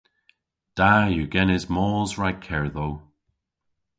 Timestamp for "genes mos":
1.33-2.11